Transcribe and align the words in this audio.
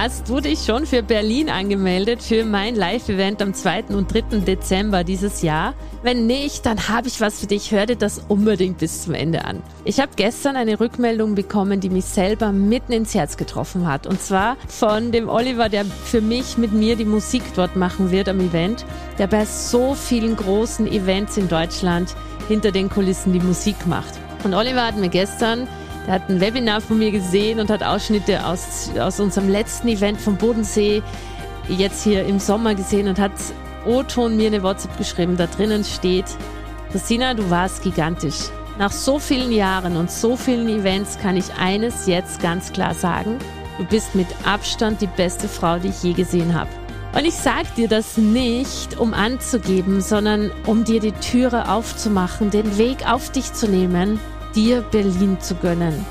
Hast 0.00 0.28
du 0.28 0.38
dich 0.38 0.60
schon 0.60 0.86
für 0.86 1.02
Berlin 1.02 1.50
angemeldet 1.50 2.22
für 2.22 2.44
mein 2.44 2.76
Live-Event 2.76 3.42
am 3.42 3.52
2. 3.52 3.86
und 3.88 4.14
3. 4.14 4.38
Dezember 4.38 5.02
dieses 5.02 5.42
Jahr? 5.42 5.74
Wenn 6.04 6.28
nicht, 6.28 6.64
dann 6.66 6.88
habe 6.88 7.08
ich 7.08 7.20
was 7.20 7.40
für 7.40 7.48
dich. 7.48 7.72
Hör 7.72 7.84
dir 7.84 7.96
das 7.96 8.22
unbedingt 8.28 8.78
bis 8.78 9.02
zum 9.02 9.14
Ende 9.14 9.44
an. 9.44 9.60
Ich 9.84 9.98
habe 9.98 10.12
gestern 10.14 10.54
eine 10.54 10.78
Rückmeldung 10.78 11.34
bekommen, 11.34 11.80
die 11.80 11.90
mich 11.90 12.04
selber 12.04 12.52
mitten 12.52 12.92
ins 12.92 13.12
Herz 13.12 13.36
getroffen 13.36 13.88
hat. 13.88 14.06
Und 14.06 14.22
zwar 14.22 14.56
von 14.68 15.10
dem 15.10 15.28
Oliver, 15.28 15.68
der 15.68 15.84
für 15.84 16.20
mich 16.20 16.58
mit 16.58 16.72
mir 16.72 16.94
die 16.94 17.04
Musik 17.04 17.42
dort 17.56 17.74
machen 17.74 18.12
wird 18.12 18.28
am 18.28 18.38
Event, 18.38 18.86
der 19.18 19.26
bei 19.26 19.44
so 19.46 19.94
vielen 19.94 20.36
großen 20.36 20.86
Events 20.86 21.36
in 21.36 21.48
Deutschland 21.48 22.14
hinter 22.46 22.70
den 22.70 22.88
Kulissen 22.88 23.32
die 23.32 23.40
Musik 23.40 23.84
macht. 23.88 24.14
Und 24.44 24.54
Oliver 24.54 24.86
hat 24.86 24.96
mir 24.96 25.08
gestern 25.08 25.66
er 26.08 26.14
hat 26.14 26.30
ein 26.30 26.40
Webinar 26.40 26.80
von 26.80 26.98
mir 26.98 27.10
gesehen 27.10 27.60
und 27.60 27.68
hat 27.68 27.82
Ausschnitte 27.82 28.46
aus, 28.46 28.90
aus 28.98 29.20
unserem 29.20 29.50
letzten 29.50 29.88
Event 29.88 30.18
vom 30.18 30.38
Bodensee 30.38 31.02
jetzt 31.68 32.02
hier 32.02 32.24
im 32.24 32.38
Sommer 32.38 32.74
gesehen 32.74 33.08
und 33.08 33.18
hat 33.18 33.32
O-Ton 33.84 34.34
mir 34.34 34.46
eine 34.46 34.62
WhatsApp 34.62 34.96
geschrieben. 34.96 35.36
Da 35.36 35.46
drinnen 35.46 35.84
steht, 35.84 36.24
Christina, 36.92 37.34
du 37.34 37.50
warst 37.50 37.82
gigantisch. 37.82 38.48
Nach 38.78 38.90
so 38.90 39.18
vielen 39.18 39.52
Jahren 39.52 39.98
und 39.98 40.10
so 40.10 40.34
vielen 40.34 40.70
Events 40.70 41.18
kann 41.18 41.36
ich 41.36 41.52
eines 41.60 42.06
jetzt 42.06 42.40
ganz 42.40 42.72
klar 42.72 42.94
sagen. 42.94 43.36
Du 43.76 43.84
bist 43.84 44.14
mit 44.14 44.28
Abstand 44.46 45.02
die 45.02 45.08
beste 45.08 45.46
Frau, 45.46 45.78
die 45.78 45.88
ich 45.88 46.02
je 46.02 46.14
gesehen 46.14 46.54
habe. 46.54 46.70
Und 47.12 47.26
ich 47.26 47.34
sag 47.34 47.74
dir 47.74 47.88
das 47.88 48.16
nicht, 48.16 48.98
um 48.98 49.12
anzugeben, 49.12 50.00
sondern 50.00 50.52
um 50.64 50.84
dir 50.84 51.00
die 51.00 51.12
Türe 51.12 51.70
aufzumachen, 51.70 52.48
den 52.50 52.78
Weg 52.78 53.06
auf 53.06 53.30
dich 53.30 53.52
zu 53.52 53.68
nehmen 53.68 54.18
dir 54.58 54.82
Berlin 54.82 55.38
zu 55.40 55.54
gönnen. 55.54 56.04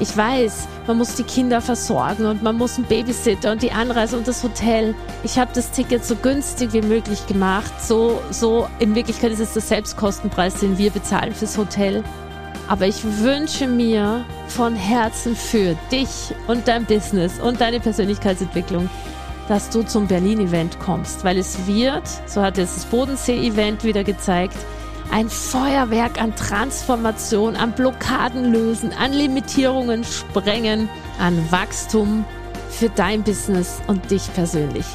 Ich 0.00 0.16
weiß, 0.16 0.66
man 0.88 0.98
muss 0.98 1.14
die 1.14 1.22
Kinder 1.22 1.60
versorgen 1.60 2.26
und 2.26 2.42
man 2.42 2.56
muss 2.56 2.76
einen 2.76 2.86
Babysitter 2.86 3.52
und 3.52 3.62
die 3.62 3.70
Anreise 3.70 4.16
und 4.16 4.26
das 4.26 4.42
Hotel. 4.42 4.96
Ich 5.22 5.38
habe 5.38 5.52
das 5.54 5.70
Ticket 5.70 6.04
so 6.04 6.16
günstig 6.16 6.72
wie 6.72 6.82
möglich 6.82 7.24
gemacht. 7.28 7.72
So, 7.80 8.20
so 8.30 8.66
in 8.80 8.96
Wirklichkeit 8.96 9.30
ist 9.30 9.38
es 9.38 9.52
der 9.52 9.62
Selbstkostenpreis, 9.62 10.54
den 10.54 10.78
wir 10.78 10.90
bezahlen 10.90 11.32
fürs 11.32 11.56
Hotel. 11.56 12.02
Aber 12.66 12.86
ich 12.88 13.04
wünsche 13.20 13.68
mir 13.68 14.24
von 14.48 14.74
Herzen 14.74 15.36
für 15.36 15.76
dich 15.92 16.34
und 16.48 16.66
dein 16.66 16.84
Business 16.86 17.38
und 17.38 17.60
deine 17.60 17.78
Persönlichkeitsentwicklung, 17.78 18.90
dass 19.46 19.70
du 19.70 19.84
zum 19.84 20.08
Berlin-Event 20.08 20.80
kommst, 20.80 21.22
weil 21.22 21.38
es 21.38 21.68
wird, 21.68 22.08
so 22.26 22.42
hat 22.42 22.58
es 22.58 22.74
das 22.74 22.84
Bodensee-Event 22.86 23.84
wieder 23.84 24.02
gezeigt, 24.02 24.56
ein 25.12 25.28
Feuerwerk 25.28 26.20
an 26.20 26.34
Transformation, 26.34 27.54
an 27.54 27.72
Blockaden 27.72 28.50
lösen, 28.50 28.92
an 28.92 29.12
Limitierungen 29.12 30.04
sprengen, 30.04 30.88
an 31.20 31.50
Wachstum 31.52 32.24
für 32.70 32.88
dein 32.88 33.22
Business 33.22 33.82
und 33.86 34.10
dich 34.10 34.32
persönlich. 34.34 34.86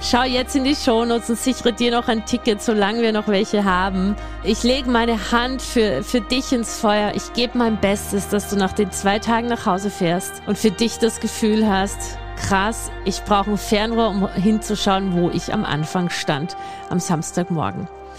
Schau 0.00 0.22
jetzt 0.22 0.54
in 0.54 0.64
die 0.64 0.76
Shownotes 0.76 1.30
und 1.30 1.38
sichere 1.38 1.72
dir 1.72 1.90
noch 1.90 2.08
ein 2.08 2.24
Ticket, 2.24 2.62
solange 2.62 3.02
wir 3.02 3.12
noch 3.12 3.26
welche 3.26 3.64
haben. 3.64 4.14
Ich 4.44 4.62
lege 4.62 4.88
meine 4.88 5.32
Hand 5.32 5.60
für, 5.60 6.04
für 6.04 6.20
dich 6.20 6.52
ins 6.52 6.78
Feuer. 6.78 7.12
Ich 7.14 7.32
gebe 7.32 7.58
mein 7.58 7.80
Bestes, 7.80 8.28
dass 8.28 8.50
du 8.50 8.56
nach 8.56 8.72
den 8.72 8.92
zwei 8.92 9.18
Tagen 9.18 9.48
nach 9.48 9.66
Hause 9.66 9.90
fährst 9.90 10.42
und 10.46 10.56
für 10.56 10.70
dich 10.70 10.98
das 10.98 11.20
Gefühl 11.20 11.68
hast, 11.68 12.18
krass, 12.36 12.92
ich 13.04 13.22
brauche 13.24 13.52
ein 13.52 13.58
Fernrohr, 13.58 14.10
um 14.10 14.28
hinzuschauen, 14.34 15.14
wo 15.14 15.30
ich 15.30 15.52
am 15.52 15.64
Anfang 15.64 16.10
stand, 16.10 16.56
am 16.90 17.00
Samstagmorgen. 17.00 17.88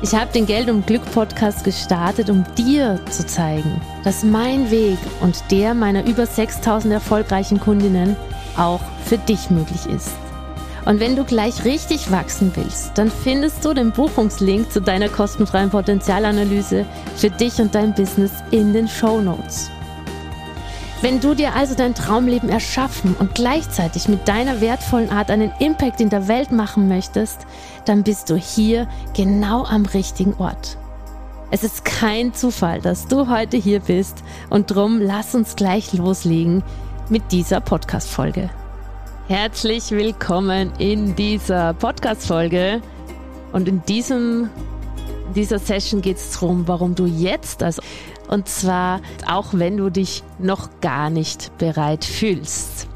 Ich 0.00 0.14
habe 0.14 0.32
den 0.32 0.46
Geld 0.46 0.70
und 0.70 0.86
Glück 0.86 1.02
Podcast 1.12 1.64
gestartet, 1.64 2.30
um 2.30 2.44
dir 2.56 3.00
zu 3.10 3.26
zeigen, 3.26 3.80
dass 4.04 4.22
mein 4.22 4.70
Weg 4.70 4.98
und 5.20 5.42
der 5.50 5.74
meiner 5.74 6.06
über 6.06 6.24
6000 6.24 6.94
erfolgreichen 6.94 7.58
Kundinnen 7.58 8.14
auch 8.56 8.80
für 9.04 9.18
dich 9.18 9.50
möglich 9.50 9.86
ist. 9.86 10.12
Und 10.84 11.00
wenn 11.00 11.16
du 11.16 11.24
gleich 11.24 11.64
richtig 11.64 12.12
wachsen 12.12 12.52
willst, 12.54 12.96
dann 12.96 13.10
findest 13.10 13.64
du 13.64 13.74
den 13.74 13.90
Buchungslink 13.90 14.70
zu 14.70 14.80
deiner 14.80 15.08
kostenfreien 15.08 15.70
Potenzialanalyse 15.70 16.86
für 17.16 17.30
dich 17.30 17.60
und 17.60 17.74
dein 17.74 17.92
Business 17.92 18.30
in 18.52 18.72
den 18.72 18.86
Show 18.86 19.20
Notes. 19.20 19.68
Wenn 21.00 21.20
du 21.20 21.34
dir 21.34 21.54
also 21.54 21.76
dein 21.76 21.94
Traumleben 21.94 22.48
erschaffen 22.48 23.14
und 23.16 23.36
gleichzeitig 23.36 24.08
mit 24.08 24.26
deiner 24.26 24.60
wertvollen 24.60 25.10
Art 25.10 25.30
einen 25.30 25.52
Impact 25.60 26.00
in 26.00 26.10
der 26.10 26.26
Welt 26.26 26.50
machen 26.50 26.88
möchtest, 26.88 27.46
dann 27.84 28.02
bist 28.02 28.30
du 28.30 28.34
hier 28.34 28.88
genau 29.14 29.64
am 29.64 29.86
richtigen 29.86 30.34
Ort. 30.34 30.76
Es 31.52 31.62
ist 31.62 31.84
kein 31.84 32.34
Zufall, 32.34 32.80
dass 32.80 33.06
du 33.06 33.28
heute 33.28 33.56
hier 33.56 33.78
bist 33.78 34.24
und 34.50 34.72
drum 34.72 35.00
lass 35.00 35.36
uns 35.36 35.54
gleich 35.54 35.92
loslegen 35.92 36.64
mit 37.08 37.30
dieser 37.30 37.60
Podcast-Folge. 37.60 38.50
Herzlich 39.28 39.92
willkommen 39.92 40.72
in 40.78 41.14
dieser 41.14 41.74
Podcast-Folge 41.74 42.82
und 43.52 43.68
in 43.68 43.84
diesem 43.84 44.50
dieser 45.34 45.58
Session 45.58 46.00
geht 46.00 46.16
es 46.16 46.32
darum, 46.32 46.66
warum 46.66 46.94
du 46.94 47.06
jetzt, 47.06 47.62
also 47.62 47.82
und 48.28 48.48
zwar 48.48 49.00
auch 49.26 49.48
wenn 49.52 49.76
du 49.76 49.90
dich 49.90 50.22
noch 50.38 50.68
gar 50.80 51.10
nicht 51.10 51.56
bereit 51.58 52.04
fühlst. 52.04 52.86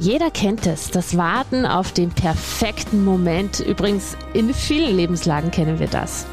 Jeder 0.00 0.30
kennt 0.30 0.66
es, 0.66 0.90
das 0.90 1.16
Warten 1.16 1.66
auf 1.66 1.92
den 1.92 2.10
perfekten 2.10 3.04
Moment. 3.04 3.58
Übrigens, 3.58 4.16
in 4.32 4.54
vielen 4.54 4.96
Lebenslagen 4.96 5.50
kennen 5.50 5.80
wir 5.80 5.88
das. 5.88 6.24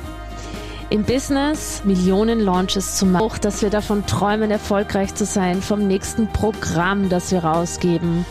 Im 0.91 1.03
Business 1.03 1.81
Millionen 1.84 2.40
Launches 2.40 2.97
zu 2.97 3.08
machen, 3.08 3.24
auch 3.24 3.40
dass 3.40 3.64
wir 3.64 3.72
davon 3.72 4.06
träumen, 4.06 4.52
erfolgreich 4.52 5.16
zu 5.16 5.25
sein, 5.25 5.64
vom 5.64 5.88
nächsten 5.88 6.28
Programm, 6.28 7.09
das 7.09 7.31
wir 7.31 7.44
rausgeben. 7.44 8.24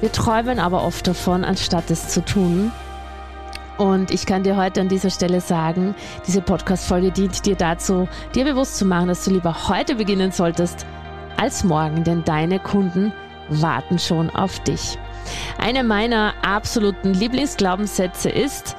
Wir 0.00 0.10
träumen 0.12 0.58
aber 0.58 0.82
oft 0.82 1.06
davon, 1.06 1.44
anstatt 1.44 1.90
es 1.90 2.08
zu 2.08 2.24
tun. 2.24 2.72
Und 3.78 4.10
ich 4.10 4.24
kann 4.24 4.42
dir 4.42 4.56
heute 4.56 4.80
an 4.80 4.88
dieser 4.88 5.10
Stelle 5.10 5.40
sagen, 5.40 5.94
diese 6.26 6.40
Podcast-Folge 6.40 7.10
dient 7.10 7.44
dir 7.44 7.56
dazu, 7.56 8.08
dir 8.34 8.44
bewusst 8.44 8.78
zu 8.78 8.86
machen, 8.86 9.08
dass 9.08 9.24
du 9.24 9.32
lieber 9.32 9.68
heute 9.68 9.96
beginnen 9.96 10.32
solltest 10.32 10.86
als 11.36 11.64
morgen, 11.64 12.02
denn 12.04 12.24
deine 12.24 12.58
Kunden 12.58 13.12
warten 13.48 13.98
schon 13.98 14.30
auf 14.30 14.58
dich. 14.60 14.98
Eine 15.58 15.84
meiner 15.84 16.34
absoluten 16.42 17.12
Lieblingsglaubenssätze 17.12 18.30
ist, 18.30 18.76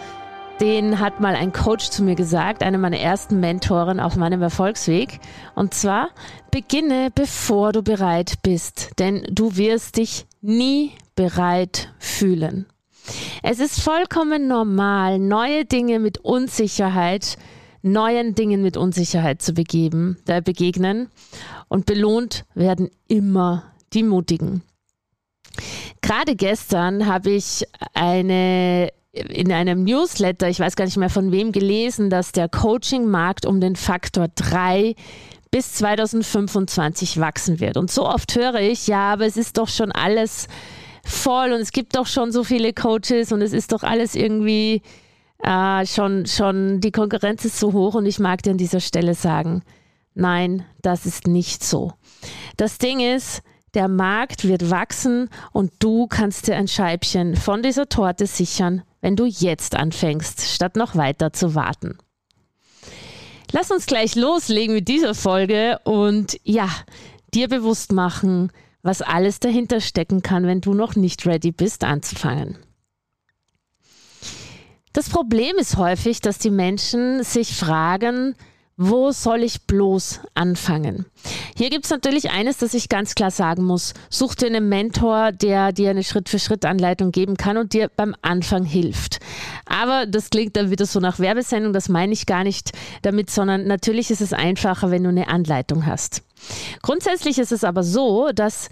den 0.59 0.99
hat 0.99 1.19
mal 1.19 1.35
ein 1.35 1.51
Coach 1.51 1.89
zu 1.91 2.03
mir 2.03 2.15
gesagt, 2.15 2.63
eine 2.63 2.79
meiner 2.79 2.97
ersten 2.97 3.39
Mentoren 3.39 3.99
auf 3.99 4.15
meinem 4.15 4.41
Erfolgsweg. 4.41 5.19
Und 5.53 5.75
zwar, 5.75 6.09
beginne 6.49 7.09
bevor 7.13 7.73
du 7.73 7.83
bereit 7.83 8.41
bist, 8.41 8.91
denn 8.97 9.27
du 9.29 9.55
wirst 9.55 9.97
dich 9.97 10.25
nie 10.41 10.93
bereit 11.15 11.93
fühlen. 11.99 12.65
Es 13.43 13.59
ist 13.59 13.81
vollkommen 13.81 14.47
normal, 14.47 15.19
neue 15.19 15.65
Dinge 15.65 15.99
mit 15.99 16.19
Unsicherheit, 16.19 17.37
neuen 17.81 18.35
Dingen 18.35 18.61
mit 18.61 18.77
Unsicherheit 18.77 19.41
zu 19.41 19.53
begeben, 19.53 20.17
äh, 20.27 20.41
begegnen. 20.41 21.09
Und 21.69 21.85
belohnt 21.85 22.45
werden 22.53 22.89
immer 23.07 23.63
die 23.93 24.03
Mutigen. 24.03 24.61
Gerade 26.01 26.35
gestern 26.35 27.07
habe 27.07 27.31
ich 27.31 27.65
eine 27.93 28.91
in 29.11 29.51
einem 29.51 29.83
Newsletter, 29.83 30.47
ich 30.47 30.59
weiß 30.59 30.75
gar 30.75 30.85
nicht 30.85 30.97
mehr 30.97 31.09
von 31.09 31.31
wem 31.31 31.51
gelesen, 31.51 32.09
dass 32.09 32.31
der 32.31 32.49
Coaching-Markt 32.49 33.45
um 33.47 33.59
den 33.59 33.75
Faktor 33.75 34.27
3 34.35 34.95
bis 35.49 35.73
2025 35.73 37.19
wachsen 37.19 37.59
wird. 37.59 37.77
Und 37.77 37.89
so 37.89 38.07
oft 38.07 38.35
höre 38.35 38.59
ich, 38.59 38.87
ja, 38.87 39.13
aber 39.13 39.25
es 39.25 39.37
ist 39.37 39.57
doch 39.57 39.69
schon 39.69 39.91
alles 39.91 40.47
voll 41.07 41.53
und 41.53 41.61
es 41.61 41.71
gibt 41.71 41.95
doch 41.95 42.07
schon 42.07 42.31
so 42.31 42.43
viele 42.43 42.73
Coaches 42.73 43.31
und 43.31 43.41
es 43.41 43.53
ist 43.53 43.71
doch 43.71 43.83
alles 43.83 44.15
irgendwie 44.15 44.81
äh, 45.43 45.85
schon, 45.85 46.25
schon, 46.25 46.81
die 46.81 46.91
Konkurrenz 46.91 47.45
ist 47.45 47.59
so 47.59 47.73
hoch 47.73 47.95
und 47.95 48.05
ich 48.05 48.19
mag 48.19 48.43
dir 48.43 48.51
an 48.51 48.57
dieser 48.57 48.79
Stelle 48.79 49.13
sagen, 49.13 49.63
nein, 50.13 50.65
das 50.81 51.05
ist 51.05 51.27
nicht 51.27 51.63
so. 51.63 51.93
Das 52.57 52.77
Ding 52.77 52.99
ist, 52.99 53.41
der 53.73 53.87
Markt 53.87 54.47
wird 54.47 54.69
wachsen 54.69 55.29
und 55.51 55.71
du 55.79 56.07
kannst 56.07 56.47
dir 56.47 56.55
ein 56.55 56.67
Scheibchen 56.67 57.35
von 57.35 57.61
dieser 57.61 57.87
Torte 57.87 58.25
sichern, 58.25 58.83
wenn 59.01 59.15
du 59.15 59.25
jetzt 59.25 59.75
anfängst, 59.75 60.41
statt 60.41 60.75
noch 60.75 60.95
weiter 60.95 61.31
zu 61.33 61.53
warten. 61.53 61.97
Lass 63.51 63.71
uns 63.71 63.85
gleich 63.85 64.15
loslegen 64.15 64.75
mit 64.75 64.87
dieser 64.87 65.15
Folge 65.15 65.79
und 65.83 66.39
ja, 66.43 66.69
dir 67.33 67.47
bewusst 67.47 67.91
machen, 67.91 68.51
was 68.83 69.01
alles 69.01 69.39
dahinter 69.39 69.81
stecken 69.81 70.21
kann, 70.21 70.45
wenn 70.45 70.61
du 70.61 70.73
noch 70.73 70.95
nicht 70.95 71.25
ready 71.25 71.51
bist 71.51 71.83
anzufangen. 71.83 72.57
Das 74.93 75.09
Problem 75.09 75.57
ist 75.57 75.77
häufig, 75.77 76.21
dass 76.21 76.39
die 76.39 76.49
Menschen 76.49 77.23
sich 77.23 77.55
fragen, 77.55 78.35
wo 78.77 79.11
soll 79.11 79.43
ich 79.43 79.63
bloß 79.63 80.21
anfangen? 80.35 81.07
Hier 81.55 81.71
gibt 81.71 81.85
es 81.85 81.91
natürlich 81.91 82.29
eines, 82.29 82.59
das 82.59 82.75
ich 82.75 82.89
ganz 82.89 83.15
klar 83.15 83.31
sagen 83.31 83.63
muss. 83.63 83.95
Such 84.11 84.35
dir 84.35 84.45
einen 84.45 84.69
Mentor, 84.69 85.31
der 85.31 85.71
dir 85.71 85.89
eine 85.89 86.03
Schritt-für-Schritt-Anleitung 86.03 87.11
geben 87.11 87.37
kann 87.37 87.57
und 87.57 87.73
dir 87.73 87.89
beim 87.95 88.15
Anfang 88.21 88.63
hilft. 88.63 89.17
Aber 89.65 90.05
das 90.05 90.29
klingt 90.29 90.55
dann 90.55 90.69
wieder 90.69 90.85
so 90.85 90.99
nach 90.99 91.17
Werbesendung, 91.17 91.73
das 91.73 91.89
meine 91.89 92.13
ich 92.13 92.27
gar 92.27 92.43
nicht 92.43 92.71
damit, 93.01 93.31
sondern 93.31 93.65
natürlich 93.65 94.11
ist 94.11 94.21
es 94.21 94.31
einfacher, 94.31 94.91
wenn 94.91 95.03
du 95.03 95.09
eine 95.09 95.27
Anleitung 95.27 95.87
hast. 95.87 96.21
Grundsätzlich 96.83 97.39
ist 97.39 97.51
es 97.51 97.63
aber 97.63 97.81
so, 97.81 98.29
dass 98.31 98.69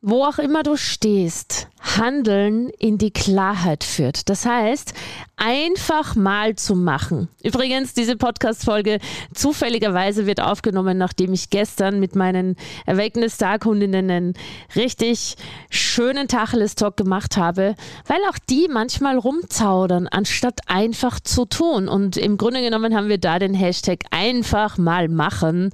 wo 0.00 0.24
auch 0.24 0.38
immer 0.38 0.62
du 0.62 0.76
stehst, 0.76 1.68
Handeln 1.80 2.68
in 2.78 2.98
die 2.98 3.10
Klarheit 3.10 3.82
führt. 3.82 4.28
Das 4.28 4.46
heißt, 4.46 4.94
einfach 5.36 6.14
mal 6.14 6.54
zu 6.54 6.76
machen. 6.76 7.28
Übrigens, 7.42 7.94
diese 7.94 8.16
Podcast-Folge 8.16 9.00
zufälligerweise 9.34 10.26
wird 10.26 10.40
aufgenommen, 10.40 10.98
nachdem 10.98 11.32
ich 11.32 11.50
gestern 11.50 11.98
mit 11.98 12.14
meinen 12.14 12.54
Awakeness 12.86 13.34
Star 13.34 13.58
Kundinnen 13.58 14.08
einen 14.08 14.34
richtig 14.76 15.34
schönen 15.68 16.28
Tacheles-Talk 16.28 16.96
gemacht 16.96 17.36
habe, 17.36 17.74
weil 18.06 18.20
auch 18.30 18.38
die 18.48 18.68
manchmal 18.70 19.18
rumzaudern, 19.18 20.06
anstatt 20.06 20.60
einfach 20.66 21.18
zu 21.18 21.44
tun. 21.44 21.88
Und 21.88 22.16
im 22.16 22.36
Grunde 22.36 22.60
genommen 22.60 22.94
haben 22.94 23.08
wir 23.08 23.18
da 23.18 23.40
den 23.40 23.54
Hashtag 23.54 24.04
einfach 24.10 24.78
mal 24.78 25.08
machen 25.08 25.70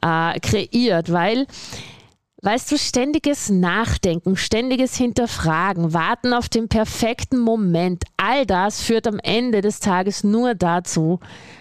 äh, 0.00 0.40
kreiert, 0.40 1.12
weil 1.12 1.46
Weißt 2.44 2.70
du, 2.70 2.76
ständiges 2.76 3.48
Nachdenken, 3.48 4.36
ständiges 4.36 4.96
Hinterfragen, 4.96 5.94
Warten 5.94 6.34
auf 6.34 6.50
den 6.50 6.68
perfekten 6.68 7.38
Moment, 7.38 8.04
all 8.18 8.44
das 8.44 8.82
führt 8.82 9.06
am 9.06 9.18
Ende 9.18 9.62
des 9.62 9.80
Tages 9.80 10.24
nur 10.24 10.54
dazu, 10.54 11.20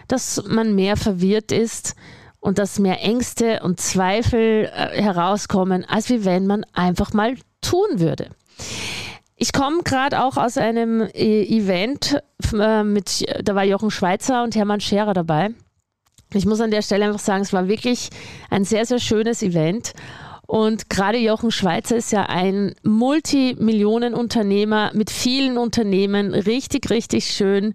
dass 0.09 0.43
man 0.45 0.75
mehr 0.75 0.97
verwirrt 0.97 1.53
ist 1.53 1.95
und 2.41 2.57
dass 2.57 2.79
mehr 2.79 3.01
Ängste 3.01 3.61
und 3.63 3.79
Zweifel 3.79 4.69
äh, 4.75 5.01
herauskommen, 5.01 5.85
als 5.85 6.09
wie 6.09 6.25
wenn 6.25 6.47
man 6.47 6.65
einfach 6.73 7.13
mal 7.13 7.35
tun 7.61 8.01
würde. 8.01 8.31
Ich 9.37 9.53
komme 9.53 9.83
gerade 9.83 10.21
auch 10.21 10.35
aus 10.35 10.57
einem 10.57 10.99
äh, 10.99 11.43
Event 11.43 12.21
äh, 12.53 12.83
mit, 12.83 13.25
da 13.41 13.55
war 13.55 13.63
Jochen 13.63 13.89
Schweizer 13.89 14.43
und 14.43 14.53
Hermann 14.57 14.81
Scherer 14.81 15.13
dabei. 15.13 15.51
Ich 16.33 16.45
muss 16.45 16.59
an 16.59 16.71
der 16.71 16.81
Stelle 16.81 17.05
einfach 17.05 17.19
sagen, 17.19 17.43
es 17.43 17.53
war 17.53 17.69
wirklich 17.69 18.09
ein 18.49 18.65
sehr, 18.65 18.85
sehr 18.85 18.99
schönes 18.99 19.41
Event. 19.43 19.93
Und 20.45 20.89
gerade 20.89 21.17
Jochen 21.17 21.51
Schweizer 21.51 21.95
ist 21.95 22.11
ja 22.11 22.23
ein 22.23 22.75
Multimillionenunternehmer 22.83 24.91
mit 24.93 25.09
vielen 25.09 25.57
Unternehmen, 25.57 26.33
richtig, 26.33 26.89
richtig 26.89 27.27
schön. 27.27 27.73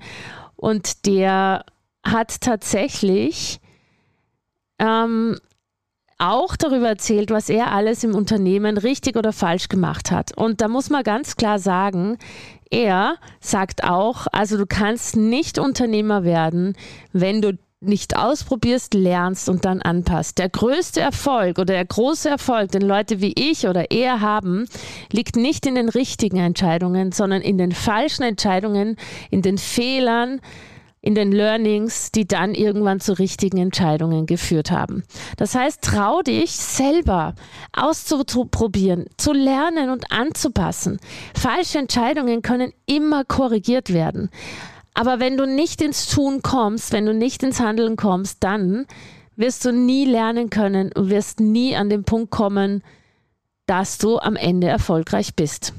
Und 0.56 1.06
der 1.06 1.64
hat 2.04 2.40
tatsächlich 2.40 3.60
ähm, 4.78 5.36
auch 6.18 6.56
darüber 6.56 6.88
erzählt, 6.88 7.30
was 7.30 7.48
er 7.48 7.72
alles 7.72 8.04
im 8.04 8.14
Unternehmen 8.14 8.76
richtig 8.76 9.16
oder 9.16 9.32
falsch 9.32 9.68
gemacht 9.68 10.10
hat. 10.10 10.36
Und 10.36 10.60
da 10.60 10.68
muss 10.68 10.90
man 10.90 11.04
ganz 11.04 11.36
klar 11.36 11.58
sagen, 11.58 12.18
er 12.70 13.16
sagt 13.40 13.84
auch, 13.84 14.26
also 14.32 14.58
du 14.58 14.66
kannst 14.66 15.16
nicht 15.16 15.58
Unternehmer 15.58 16.24
werden, 16.24 16.76
wenn 17.12 17.40
du 17.40 17.56
nicht 17.80 18.16
ausprobierst, 18.16 18.94
lernst 18.94 19.48
und 19.48 19.64
dann 19.64 19.80
anpasst. 19.82 20.38
Der 20.38 20.48
größte 20.48 21.00
Erfolg 21.00 21.58
oder 21.58 21.74
der 21.74 21.84
große 21.84 22.28
Erfolg, 22.28 22.72
den 22.72 22.82
Leute 22.82 23.20
wie 23.20 23.32
ich 23.36 23.68
oder 23.68 23.90
er 23.92 24.20
haben, 24.20 24.66
liegt 25.12 25.36
nicht 25.36 25.64
in 25.64 25.76
den 25.76 25.88
richtigen 25.88 26.38
Entscheidungen, 26.38 27.12
sondern 27.12 27.40
in 27.40 27.56
den 27.56 27.72
falschen 27.72 28.24
Entscheidungen, 28.24 28.96
in 29.30 29.42
den 29.42 29.58
Fehlern, 29.58 30.40
in 31.00 31.14
den 31.14 31.30
Learnings, 31.30 32.10
die 32.10 32.26
dann 32.26 32.54
irgendwann 32.54 32.98
zu 32.98 33.16
richtigen 33.16 33.58
Entscheidungen 33.58 34.26
geführt 34.26 34.72
haben. 34.72 35.04
Das 35.36 35.54
heißt, 35.54 35.80
trau 35.80 36.22
dich 36.22 36.50
selber 36.50 37.36
auszuprobieren, 37.72 39.06
zu 39.16 39.32
lernen 39.32 39.90
und 39.90 40.10
anzupassen. 40.10 40.98
Falsche 41.32 41.78
Entscheidungen 41.78 42.42
können 42.42 42.72
immer 42.86 43.24
korrigiert 43.24 43.92
werden. 43.92 44.30
Aber 44.98 45.20
wenn 45.20 45.36
du 45.36 45.46
nicht 45.46 45.80
ins 45.80 46.08
Tun 46.08 46.42
kommst, 46.42 46.90
wenn 46.90 47.06
du 47.06 47.14
nicht 47.14 47.44
ins 47.44 47.60
Handeln 47.60 47.94
kommst, 47.94 48.42
dann 48.42 48.84
wirst 49.36 49.64
du 49.64 49.70
nie 49.70 50.04
lernen 50.04 50.50
können 50.50 50.90
und 50.92 51.08
wirst 51.08 51.38
nie 51.38 51.76
an 51.76 51.88
den 51.88 52.02
Punkt 52.02 52.32
kommen, 52.32 52.82
dass 53.66 53.98
du 53.98 54.18
am 54.18 54.34
Ende 54.34 54.66
erfolgreich 54.66 55.36
bist. 55.36 55.72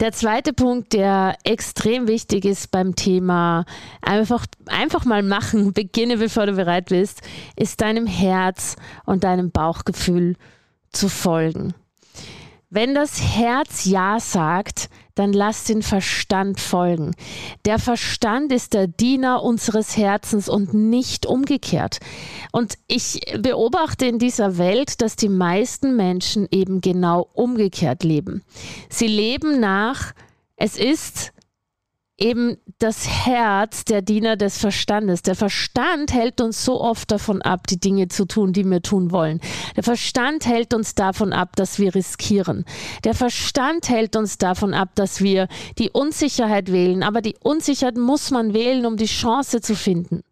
Der 0.00 0.10
zweite 0.10 0.52
Punkt, 0.52 0.94
der 0.94 1.36
extrem 1.44 2.08
wichtig 2.08 2.44
ist 2.44 2.72
beim 2.72 2.96
Thema 2.96 3.66
einfach, 4.02 4.46
einfach 4.66 5.04
mal 5.04 5.22
machen, 5.22 5.72
beginne 5.74 6.16
bevor 6.16 6.46
du 6.46 6.54
bereit 6.54 6.86
bist, 6.86 7.22
ist 7.54 7.80
deinem 7.80 8.08
Herz 8.08 8.74
und 9.06 9.22
deinem 9.22 9.52
Bauchgefühl 9.52 10.34
zu 10.90 11.08
folgen. 11.08 11.72
Wenn 12.74 12.92
das 12.92 13.22
Herz 13.22 13.84
Ja 13.84 14.18
sagt, 14.18 14.88
dann 15.14 15.32
lass 15.32 15.62
den 15.62 15.80
Verstand 15.80 16.58
folgen. 16.58 17.12
Der 17.66 17.78
Verstand 17.78 18.50
ist 18.50 18.74
der 18.74 18.88
Diener 18.88 19.44
unseres 19.44 19.96
Herzens 19.96 20.48
und 20.48 20.74
nicht 20.74 21.24
umgekehrt. 21.24 22.00
Und 22.50 22.74
ich 22.88 23.20
beobachte 23.38 24.06
in 24.06 24.18
dieser 24.18 24.58
Welt, 24.58 25.02
dass 25.02 25.14
die 25.14 25.28
meisten 25.28 25.94
Menschen 25.94 26.48
eben 26.50 26.80
genau 26.80 27.28
umgekehrt 27.34 28.02
leben. 28.02 28.42
Sie 28.90 29.06
leben 29.06 29.60
nach, 29.60 30.12
es 30.56 30.76
ist 30.76 31.32
eben 32.18 32.56
das 32.78 33.08
Herz 33.26 33.84
der 33.84 34.02
Diener 34.02 34.36
des 34.36 34.58
Verstandes. 34.58 35.22
Der 35.22 35.34
Verstand 35.34 36.12
hält 36.12 36.40
uns 36.40 36.64
so 36.64 36.80
oft 36.80 37.10
davon 37.10 37.42
ab, 37.42 37.66
die 37.66 37.80
Dinge 37.80 38.08
zu 38.08 38.26
tun, 38.26 38.52
die 38.52 38.64
wir 38.64 38.82
tun 38.82 39.10
wollen. 39.10 39.40
Der 39.76 39.82
Verstand 39.82 40.46
hält 40.46 40.74
uns 40.74 40.94
davon 40.94 41.32
ab, 41.32 41.56
dass 41.56 41.78
wir 41.78 41.94
riskieren. 41.94 42.64
Der 43.04 43.14
Verstand 43.14 43.88
hält 43.88 44.16
uns 44.16 44.38
davon 44.38 44.74
ab, 44.74 44.90
dass 44.94 45.20
wir 45.20 45.48
die 45.78 45.90
Unsicherheit 45.90 46.70
wählen. 46.72 47.02
Aber 47.02 47.20
die 47.20 47.36
Unsicherheit 47.42 47.96
muss 47.96 48.30
man 48.30 48.54
wählen, 48.54 48.86
um 48.86 48.96
die 48.96 49.06
Chance 49.06 49.60
zu 49.60 49.74
finden. 49.74 50.22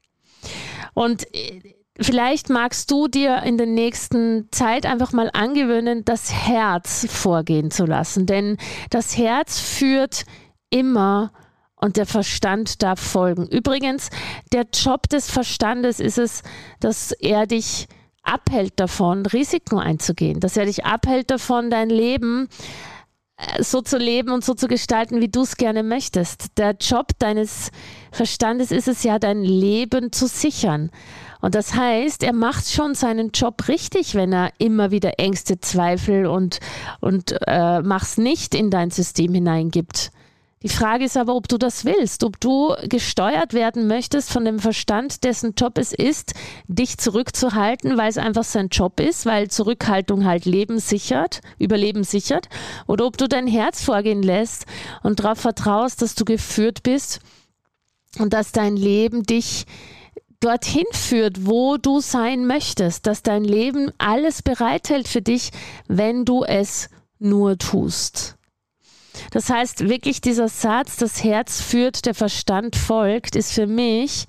Und 0.94 1.24
äh, 1.34 1.60
Vielleicht 2.00 2.48
magst 2.48 2.90
du 2.90 3.06
dir 3.06 3.42
in 3.42 3.58
der 3.58 3.66
nächsten 3.66 4.48
Zeit 4.50 4.86
einfach 4.86 5.12
mal 5.12 5.30
angewöhnen, 5.32 6.06
das 6.06 6.32
Herz 6.32 7.06
vorgehen 7.08 7.70
zu 7.70 7.84
lassen. 7.84 8.24
Denn 8.24 8.56
das 8.88 9.18
Herz 9.18 9.60
führt 9.60 10.24
immer 10.70 11.32
und 11.82 11.96
der 11.96 12.06
Verstand 12.06 12.82
darf 12.82 13.00
folgen. 13.00 13.48
Übrigens, 13.48 14.08
der 14.52 14.66
Job 14.72 15.08
des 15.08 15.28
Verstandes 15.28 15.98
ist 15.98 16.16
es, 16.16 16.42
dass 16.78 17.10
er 17.10 17.46
dich 17.46 17.88
abhält 18.22 18.78
davon, 18.78 19.26
Risiken 19.26 19.78
einzugehen, 19.78 20.38
dass 20.38 20.56
er 20.56 20.66
dich 20.66 20.84
abhält 20.84 21.30
davon, 21.30 21.70
dein 21.70 21.90
Leben 21.90 22.48
äh, 23.36 23.64
so 23.64 23.80
zu 23.80 23.98
leben 23.98 24.30
und 24.30 24.44
so 24.44 24.54
zu 24.54 24.68
gestalten, 24.68 25.20
wie 25.20 25.28
du 25.28 25.42
es 25.42 25.56
gerne 25.56 25.82
möchtest. 25.82 26.56
Der 26.56 26.76
Job 26.80 27.08
deines 27.18 27.72
Verstandes 28.12 28.70
ist 28.70 28.86
es 28.86 29.02
ja, 29.02 29.18
dein 29.18 29.42
Leben 29.42 30.12
zu 30.12 30.28
sichern. 30.28 30.88
Und 31.40 31.56
das 31.56 31.74
heißt, 31.74 32.22
er 32.22 32.32
macht 32.32 32.70
schon 32.70 32.94
seinen 32.94 33.32
Job 33.32 33.66
richtig, 33.66 34.14
wenn 34.14 34.32
er 34.32 34.52
immer 34.58 34.92
wieder 34.92 35.18
Ängste, 35.18 35.58
Zweifel 35.58 36.26
und, 36.26 36.60
und 37.00 37.34
äh, 37.48 37.82
mach's 37.82 38.18
nicht 38.18 38.54
in 38.54 38.70
dein 38.70 38.92
System 38.92 39.34
hineingibt. 39.34 40.12
Die 40.62 40.68
Frage 40.68 41.04
ist 41.04 41.16
aber, 41.16 41.34
ob 41.34 41.48
du 41.48 41.58
das 41.58 41.84
willst, 41.84 42.22
ob 42.22 42.40
du 42.40 42.74
gesteuert 42.84 43.52
werden 43.52 43.86
möchtest 43.86 44.30
von 44.30 44.44
dem 44.44 44.58
Verstand, 44.58 45.24
dessen 45.24 45.54
Job 45.56 45.76
es 45.78 45.92
ist, 45.92 46.34
dich 46.68 46.98
zurückzuhalten, 46.98 47.96
weil 47.98 48.08
es 48.08 48.18
einfach 48.18 48.44
sein 48.44 48.68
Job 48.68 49.00
ist, 49.00 49.26
weil 49.26 49.50
Zurückhaltung 49.50 50.24
halt 50.24 50.44
Leben 50.44 50.78
sichert, 50.78 51.40
Überleben 51.58 52.04
sichert, 52.04 52.48
oder 52.86 53.06
ob 53.06 53.16
du 53.16 53.28
dein 53.28 53.46
Herz 53.46 53.82
vorgehen 53.82 54.22
lässt 54.22 54.66
und 55.02 55.20
darauf 55.20 55.38
vertraust, 55.38 56.00
dass 56.00 56.14
du 56.14 56.24
geführt 56.24 56.82
bist 56.82 57.20
und 58.18 58.32
dass 58.32 58.52
dein 58.52 58.76
Leben 58.76 59.24
dich 59.24 59.66
dorthin 60.38 60.86
führt, 60.92 61.46
wo 61.46 61.76
du 61.76 62.00
sein 62.00 62.46
möchtest, 62.46 63.06
dass 63.06 63.22
dein 63.22 63.44
Leben 63.44 63.90
alles 63.98 64.42
bereithält 64.42 65.08
für 65.08 65.22
dich, 65.22 65.50
wenn 65.88 66.24
du 66.24 66.44
es 66.44 66.88
nur 67.18 67.58
tust. 67.58 68.36
Das 69.30 69.48
heißt, 69.48 69.88
wirklich 69.88 70.20
dieser 70.20 70.48
Satz, 70.48 70.96
das 70.96 71.22
Herz 71.22 71.60
führt, 71.60 72.06
der 72.06 72.14
Verstand 72.14 72.76
folgt, 72.76 73.36
ist 73.36 73.52
für 73.52 73.66
mich 73.66 74.26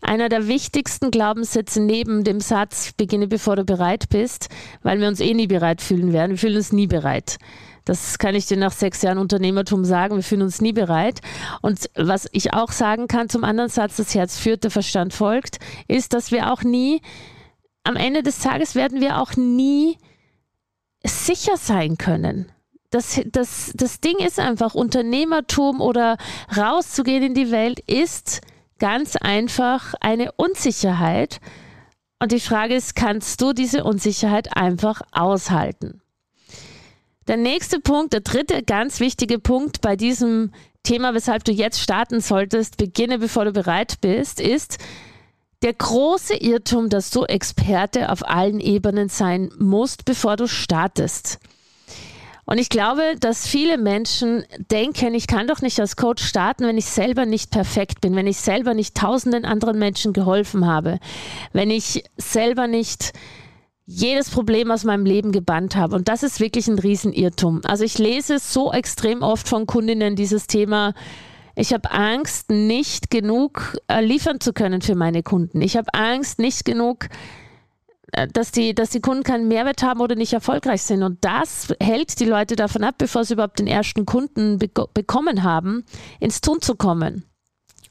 einer 0.00 0.28
der 0.28 0.46
wichtigsten 0.46 1.10
Glaubenssätze 1.10 1.80
neben 1.82 2.24
dem 2.24 2.40
Satz, 2.40 2.92
beginne 2.92 3.26
bevor 3.26 3.56
du 3.56 3.64
bereit 3.64 4.08
bist, 4.08 4.48
weil 4.82 5.00
wir 5.00 5.08
uns 5.08 5.20
eh 5.20 5.34
nie 5.34 5.46
bereit 5.46 5.80
fühlen 5.80 6.12
werden. 6.12 6.32
Wir 6.32 6.38
fühlen 6.38 6.56
uns 6.56 6.72
nie 6.72 6.86
bereit. 6.86 7.38
Das 7.84 8.18
kann 8.18 8.34
ich 8.34 8.46
dir 8.46 8.58
nach 8.58 8.72
sechs 8.72 9.00
Jahren 9.00 9.16
Unternehmertum 9.16 9.84
sagen. 9.84 10.16
Wir 10.16 10.22
fühlen 10.22 10.42
uns 10.42 10.60
nie 10.60 10.74
bereit. 10.74 11.20
Und 11.62 11.88
was 11.94 12.28
ich 12.32 12.52
auch 12.52 12.70
sagen 12.70 13.08
kann 13.08 13.30
zum 13.30 13.44
anderen 13.44 13.70
Satz, 13.70 13.96
das 13.96 14.14
Herz 14.14 14.38
führt, 14.38 14.62
der 14.64 14.70
Verstand 14.70 15.14
folgt, 15.14 15.58
ist, 15.88 16.12
dass 16.12 16.30
wir 16.30 16.52
auch 16.52 16.62
nie, 16.62 17.00
am 17.84 17.96
Ende 17.96 18.22
des 18.22 18.40
Tages 18.40 18.74
werden 18.74 19.00
wir 19.00 19.18
auch 19.18 19.36
nie 19.36 19.96
sicher 21.02 21.56
sein 21.56 21.96
können. 21.96 22.52
Das, 22.90 23.20
das, 23.26 23.72
das 23.74 24.00
Ding 24.00 24.16
ist 24.18 24.40
einfach, 24.40 24.74
Unternehmertum 24.74 25.80
oder 25.80 26.16
rauszugehen 26.56 27.22
in 27.22 27.34
die 27.34 27.50
Welt 27.50 27.80
ist 27.80 28.40
ganz 28.78 29.16
einfach 29.16 29.94
eine 30.00 30.32
Unsicherheit. 30.32 31.40
Und 32.18 32.32
die 32.32 32.40
Frage 32.40 32.74
ist, 32.74 32.96
kannst 32.96 33.40
du 33.42 33.52
diese 33.52 33.84
Unsicherheit 33.84 34.56
einfach 34.56 35.02
aushalten? 35.12 36.00
Der 37.26 37.36
nächste 37.36 37.78
Punkt, 37.78 38.14
der 38.14 38.20
dritte 38.20 38.62
ganz 38.62 39.00
wichtige 39.00 39.38
Punkt 39.38 39.82
bei 39.82 39.96
diesem 39.96 40.52
Thema, 40.82 41.12
weshalb 41.12 41.44
du 41.44 41.52
jetzt 41.52 41.80
starten 41.80 42.22
solltest, 42.22 42.78
beginne 42.78 43.18
bevor 43.18 43.44
du 43.44 43.52
bereit 43.52 44.00
bist, 44.00 44.40
ist 44.40 44.78
der 45.62 45.74
große 45.74 46.36
Irrtum, 46.36 46.88
dass 46.88 47.10
du 47.10 47.24
Experte 47.24 48.10
auf 48.10 48.26
allen 48.26 48.60
Ebenen 48.60 49.10
sein 49.10 49.50
musst, 49.58 50.06
bevor 50.06 50.36
du 50.36 50.48
startest. 50.48 51.38
Und 52.48 52.56
ich 52.56 52.70
glaube, 52.70 53.02
dass 53.20 53.46
viele 53.46 53.76
Menschen 53.76 54.42
denken, 54.70 55.12
ich 55.12 55.26
kann 55.26 55.46
doch 55.46 55.60
nicht 55.60 55.78
als 55.80 55.96
Coach 55.96 56.24
starten, 56.24 56.64
wenn 56.64 56.78
ich 56.78 56.86
selber 56.86 57.26
nicht 57.26 57.50
perfekt 57.50 58.00
bin, 58.00 58.16
wenn 58.16 58.26
ich 58.26 58.38
selber 58.38 58.72
nicht 58.72 58.94
tausenden 58.94 59.44
anderen 59.44 59.78
Menschen 59.78 60.14
geholfen 60.14 60.66
habe, 60.66 60.98
wenn 61.52 61.70
ich 61.70 62.04
selber 62.16 62.66
nicht 62.66 63.12
jedes 63.84 64.30
Problem 64.30 64.70
aus 64.70 64.84
meinem 64.84 65.04
Leben 65.04 65.30
gebannt 65.30 65.76
habe. 65.76 65.94
Und 65.94 66.08
das 66.08 66.22
ist 66.22 66.40
wirklich 66.40 66.68
ein 66.68 66.78
Riesenirrtum. 66.78 67.60
Also 67.64 67.84
ich 67.84 67.98
lese 67.98 68.38
so 68.38 68.72
extrem 68.72 69.20
oft 69.20 69.46
von 69.46 69.66
Kundinnen 69.66 70.16
dieses 70.16 70.46
Thema, 70.46 70.94
ich 71.54 71.74
habe 71.74 71.90
Angst, 71.90 72.48
nicht 72.50 73.10
genug 73.10 73.76
äh, 73.88 74.00
liefern 74.00 74.40
zu 74.40 74.54
können 74.54 74.80
für 74.80 74.94
meine 74.94 75.22
Kunden. 75.22 75.60
Ich 75.60 75.76
habe 75.76 75.92
Angst, 75.92 76.38
nicht 76.38 76.64
genug, 76.64 77.08
dass, 78.32 78.52
die, 78.52 78.74
dass 78.74 78.90
die 78.90 79.00
Kunden 79.00 79.22
keinen 79.22 79.48
Mehrwert 79.48 79.82
haben 79.82 80.00
oder 80.00 80.14
nicht 80.14 80.32
erfolgreich 80.32 80.82
sind. 80.82 81.02
Und 81.02 81.24
das 81.24 81.74
hält 81.80 82.18
die 82.20 82.24
Leute 82.24 82.56
davon 82.56 82.84
ab, 82.84 82.96
bevor 82.98 83.24
sie 83.24 83.34
überhaupt 83.34 83.58
den 83.58 83.66
ersten 83.66 84.06
Kunden 84.06 84.58
be 84.58 84.68
bekommen 84.94 85.42
haben, 85.42 85.84
ins 86.20 86.40
Tun 86.40 86.60
zu 86.62 86.74
kommen. 86.74 87.24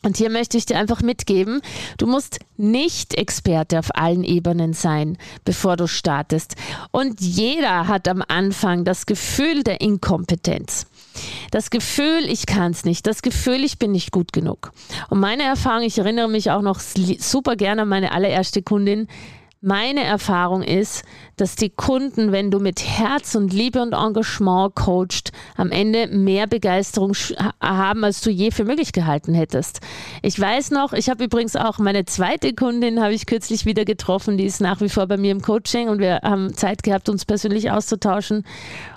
Und 0.04 0.18
hier 0.18 0.30
möchte 0.30 0.58
ich 0.58 0.66
dir 0.66 0.78
einfach 0.78 1.02
mitgeben, 1.02 1.62
du 1.98 2.08
musst 2.08 2.40
nicht 2.56 3.16
Experte 3.16 3.80
auf 3.80 3.96
allen 3.96 4.24
Ebenen 4.24 4.74
sein, 4.74 5.18
bevor 5.44 5.76
du 5.76 5.88
startest. 5.88 6.56
Und 6.92 7.20
jeder 7.20 7.88
hat 7.88 8.08
am 8.08 8.24
Anfang 8.28 8.86
das 8.86 9.06
Gefühl 9.06 9.64
der 9.64 9.82
Inkompetenz. 9.82 10.86
Das 11.52 11.72
Gefühl, 11.72 12.26
ich 12.30 12.46
kann 12.46 12.72
es 12.72 12.86
nicht. 12.86 13.08
Das 13.08 13.22
Gefühl, 13.22 13.64
ich 13.64 13.80
bin 13.80 13.92
nicht 13.92 14.12
gut 14.12 14.34
genug. 14.34 14.72
Und 15.10 15.20
meine 15.20 15.44
Erfahrung, 15.44 15.84
ich 15.84 15.98
erinnere 15.98 16.30
mich 16.30 16.52
auch 16.52 16.62
noch 16.62 16.80
super 16.80 17.56
gerne 17.56 17.82
an 17.82 17.90
meine 17.90 18.12
allererste 18.12 18.62
Kundin, 18.62 19.08
meine 19.62 20.04
Erfahrung 20.04 20.62
ist, 20.62 21.04
dass 21.36 21.56
die 21.56 21.70
Kunden, 21.70 22.32
wenn 22.32 22.52
du 22.52 22.60
mit 22.60 22.84
Herz 22.86 23.36
und 23.36 23.54
Liebe 23.54 23.82
und 23.82 23.94
Engagement 23.94 24.76
coachst, 24.76 25.32
am 25.56 25.72
Ende 25.72 26.08
mehr 26.08 26.48
Begeisterung 26.48 27.14
haben, 27.62 28.04
als 28.04 28.22
du 28.22 28.30
je 28.30 28.52
für 28.52 28.66
möglich 28.66 28.92
gehalten 28.92 29.34
hättest. 29.34 29.82
Ich 30.22 30.40
weiß 30.40 30.72
noch, 30.72 30.94
ich 30.94 31.10
habe 31.10 31.24
übrigens 31.24 31.56
auch 31.56 31.80
meine 31.80 32.06
zweite 32.06 32.54
Kundin, 32.54 33.02
habe 33.02 33.14
ich 33.14 33.26
kürzlich 33.26 33.66
wieder 33.66 33.86
getroffen, 33.86 34.38
die 34.38 34.46
ist 34.46 34.62
nach 34.62 34.82
wie 34.82 34.90
vor 34.90 35.08
bei 35.08 35.18
mir 35.18 35.32
im 35.32 35.42
Coaching 35.42 35.90
und 35.90 36.00
wir 36.00 36.20
haben 36.24 36.54
Zeit 36.54 36.84
gehabt, 36.84 37.10
uns 37.10 37.26
persönlich 37.26 37.72
auszutauschen. 37.72 38.46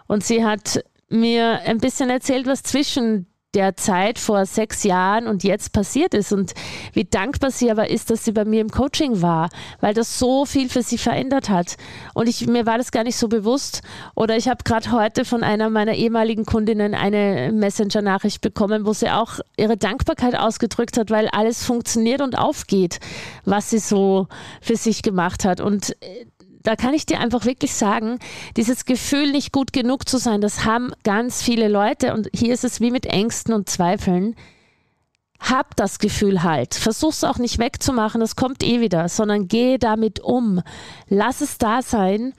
Und 0.06 0.24
sie 0.24 0.44
hat 0.44 0.84
mir 1.08 1.60
ein 1.64 1.78
bisschen 1.78 2.10
erzählt, 2.10 2.46
was 2.46 2.62
zwischen 2.62 3.26
der 3.54 3.76
Zeit 3.76 4.20
vor 4.20 4.46
sechs 4.46 4.84
Jahren 4.84 5.26
und 5.26 5.42
jetzt 5.42 5.72
passiert 5.72 6.14
ist 6.14 6.32
und 6.32 6.54
wie 6.92 7.04
dankbar 7.04 7.50
sie 7.50 7.70
aber 7.70 7.90
ist, 7.90 8.10
dass 8.10 8.24
sie 8.24 8.30
bei 8.30 8.44
mir 8.44 8.60
im 8.60 8.70
Coaching 8.70 9.22
war, 9.22 9.50
weil 9.80 9.92
das 9.92 10.20
so 10.20 10.44
viel 10.44 10.68
für 10.68 10.82
sie 10.82 10.98
verändert 10.98 11.50
hat. 11.50 11.76
Und 12.14 12.28
ich, 12.28 12.46
mir 12.46 12.64
war 12.64 12.78
das 12.78 12.92
gar 12.92 13.02
nicht 13.02 13.16
so 13.16 13.26
bewusst. 13.28 13.82
Oder 14.14 14.36
ich 14.36 14.48
habe 14.48 14.62
gerade 14.62 14.92
heute 14.92 15.24
von 15.24 15.42
einer 15.42 15.68
meiner 15.68 15.94
ehemaligen 15.94 16.46
Kundinnen 16.46 16.94
eine 16.94 17.50
Messenger-Nachricht 17.52 18.40
bekommen, 18.40 18.86
wo 18.86 18.92
sie 18.92 19.10
auch 19.10 19.40
ihre 19.56 19.76
Dankbarkeit 19.76 20.38
ausgedrückt 20.38 20.96
hat, 20.96 21.10
weil 21.10 21.28
alles 21.28 21.64
funktioniert 21.64 22.20
und 22.20 22.38
aufgeht, 22.38 23.00
was 23.44 23.70
sie 23.70 23.78
so 23.78 24.28
für 24.60 24.76
sich 24.76 25.02
gemacht 25.02 25.44
hat. 25.44 25.60
Und 25.60 25.90
äh, 26.02 26.26
da 26.62 26.76
kann 26.76 26.94
ich 26.94 27.06
dir 27.06 27.20
einfach 27.20 27.44
wirklich 27.44 27.74
sagen, 27.74 28.18
dieses 28.56 28.84
Gefühl, 28.84 29.32
nicht 29.32 29.52
gut 29.52 29.72
genug 29.72 30.08
zu 30.08 30.18
sein, 30.18 30.40
das 30.40 30.64
haben 30.64 30.92
ganz 31.04 31.42
viele 31.42 31.68
Leute. 31.68 32.12
Und 32.14 32.28
hier 32.34 32.52
ist 32.52 32.64
es 32.64 32.80
wie 32.80 32.90
mit 32.90 33.06
Ängsten 33.06 33.54
und 33.54 33.68
Zweifeln. 33.68 34.36
Hab 35.38 35.74
das 35.76 35.98
Gefühl 35.98 36.42
halt. 36.42 36.74
Versuch's 36.74 37.24
auch 37.24 37.38
nicht 37.38 37.58
wegzumachen, 37.58 38.20
das 38.20 38.36
kommt 38.36 38.62
eh 38.62 38.80
wieder, 38.80 39.08
sondern 39.08 39.48
geh 39.48 39.78
damit 39.78 40.20
um. 40.20 40.60
Lass 41.08 41.40
es 41.40 41.56
da 41.56 41.80
sein 41.80 42.34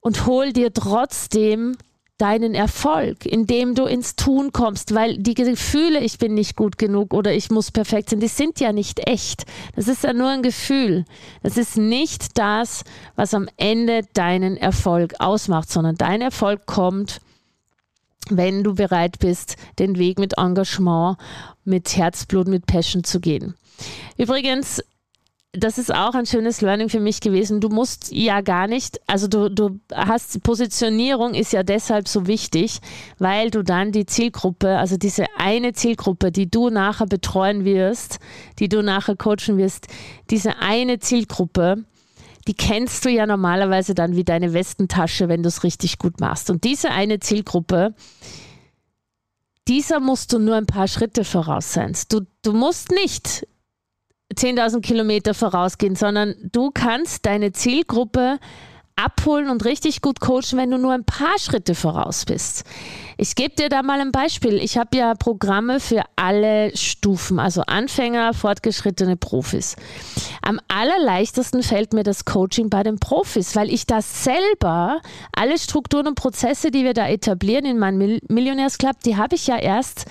und 0.00 0.26
hol 0.26 0.52
dir 0.52 0.72
trotzdem 0.72 1.76
deinen 2.18 2.54
Erfolg, 2.54 3.26
indem 3.26 3.74
du 3.74 3.86
ins 3.86 4.14
Tun 4.14 4.52
kommst, 4.52 4.94
weil 4.94 5.18
die 5.18 5.34
Gefühle, 5.34 5.98
ich 6.00 6.18
bin 6.18 6.34
nicht 6.34 6.54
gut 6.54 6.78
genug 6.78 7.12
oder 7.12 7.34
ich 7.34 7.50
muss 7.50 7.72
perfekt 7.72 8.10
sein, 8.10 8.20
die 8.20 8.28
sind 8.28 8.60
ja 8.60 8.72
nicht 8.72 9.08
echt. 9.08 9.44
Das 9.74 9.88
ist 9.88 10.04
ja 10.04 10.12
nur 10.12 10.28
ein 10.28 10.42
Gefühl. 10.42 11.04
Das 11.42 11.56
ist 11.56 11.76
nicht 11.76 12.38
das, 12.38 12.84
was 13.16 13.34
am 13.34 13.48
Ende 13.56 14.02
deinen 14.12 14.56
Erfolg 14.56 15.14
ausmacht, 15.18 15.70
sondern 15.70 15.96
dein 15.96 16.20
Erfolg 16.20 16.66
kommt, 16.66 17.20
wenn 18.30 18.62
du 18.62 18.74
bereit 18.74 19.18
bist, 19.18 19.56
den 19.78 19.98
Weg 19.98 20.18
mit 20.18 20.38
Engagement, 20.38 21.18
mit 21.64 21.96
Herzblut, 21.96 22.46
mit 22.46 22.66
Passion 22.66 23.02
zu 23.02 23.20
gehen. 23.20 23.54
Übrigens, 24.16 24.82
das 25.56 25.78
ist 25.78 25.94
auch 25.94 26.14
ein 26.14 26.26
schönes 26.26 26.60
Learning 26.60 26.88
für 26.88 27.00
mich 27.00 27.20
gewesen. 27.20 27.60
Du 27.60 27.68
musst 27.68 28.12
ja 28.12 28.40
gar 28.40 28.66
nicht, 28.66 29.00
also 29.06 29.28
du, 29.28 29.48
du 29.48 29.80
hast, 29.92 30.42
Positionierung 30.42 31.34
ist 31.34 31.52
ja 31.52 31.62
deshalb 31.62 32.08
so 32.08 32.26
wichtig, 32.26 32.80
weil 33.18 33.50
du 33.50 33.62
dann 33.62 33.92
die 33.92 34.06
Zielgruppe, 34.06 34.76
also 34.76 34.96
diese 34.96 35.26
eine 35.38 35.72
Zielgruppe, 35.72 36.32
die 36.32 36.50
du 36.50 36.70
nachher 36.70 37.06
betreuen 37.06 37.64
wirst, 37.64 38.18
die 38.58 38.68
du 38.68 38.82
nachher 38.82 39.16
coachen 39.16 39.56
wirst, 39.56 39.88
diese 40.30 40.58
eine 40.58 40.98
Zielgruppe, 40.98 41.84
die 42.46 42.54
kennst 42.54 43.04
du 43.04 43.08
ja 43.08 43.26
normalerweise 43.26 43.94
dann 43.94 44.16
wie 44.16 44.24
deine 44.24 44.52
Westentasche, 44.52 45.28
wenn 45.28 45.42
du 45.42 45.48
es 45.48 45.62
richtig 45.64 45.98
gut 45.98 46.20
machst. 46.20 46.50
Und 46.50 46.64
diese 46.64 46.90
eine 46.90 47.20
Zielgruppe, 47.20 47.94
dieser 49.66 50.00
musst 50.00 50.32
du 50.32 50.38
nur 50.38 50.56
ein 50.56 50.66
paar 50.66 50.88
Schritte 50.88 51.24
voraus 51.24 51.72
sein. 51.72 51.96
Du, 52.10 52.20
du 52.42 52.52
musst 52.52 52.90
nicht 52.90 53.46
10.000 54.34 54.80
Kilometer 54.80 55.34
vorausgehen, 55.34 55.96
sondern 55.96 56.34
du 56.52 56.70
kannst 56.72 57.26
deine 57.26 57.52
Zielgruppe 57.52 58.38
abholen 58.96 59.50
und 59.50 59.64
richtig 59.64 60.02
gut 60.02 60.20
coachen, 60.20 60.56
wenn 60.56 60.70
du 60.70 60.78
nur 60.78 60.92
ein 60.92 61.04
paar 61.04 61.38
Schritte 61.38 61.74
voraus 61.74 62.24
bist. 62.24 62.64
Ich 63.16 63.34
gebe 63.34 63.54
dir 63.54 63.68
da 63.68 63.82
mal 63.82 64.00
ein 64.00 64.12
Beispiel. 64.12 64.54
Ich 64.54 64.78
habe 64.78 64.96
ja 64.96 65.14
Programme 65.14 65.80
für 65.80 66.02
alle 66.16 66.76
Stufen, 66.76 67.38
also 67.38 67.62
Anfänger, 67.62 68.34
fortgeschrittene 68.34 69.16
Profis. 69.16 69.76
Am 70.42 70.60
allerleichtesten 70.68 71.62
fällt 71.62 71.92
mir 71.92 72.04
das 72.04 72.24
Coaching 72.24 72.70
bei 72.70 72.82
den 72.82 72.98
Profis, 72.98 73.56
weil 73.56 73.72
ich 73.72 73.86
da 73.86 74.00
selber 74.00 75.00
alle 75.32 75.58
Strukturen 75.58 76.08
und 76.08 76.14
Prozesse, 76.14 76.70
die 76.70 76.84
wir 76.84 76.94
da 76.94 77.08
etablieren 77.08 77.64
in 77.64 77.78
meinem 77.78 78.20
Millionärsclub, 78.28 79.00
die 79.04 79.16
habe 79.16 79.34
ich 79.34 79.46
ja 79.46 79.56
erst 79.58 80.06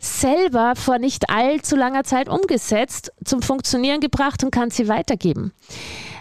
selber 0.00 0.74
vor 0.74 0.98
nicht 0.98 1.30
allzu 1.30 1.76
langer 1.76 2.04
Zeit 2.04 2.28
umgesetzt, 2.28 3.12
zum 3.24 3.42
Funktionieren 3.42 4.00
gebracht 4.00 4.42
und 4.42 4.50
kann 4.50 4.70
sie 4.70 4.88
weitergeben. 4.88 5.52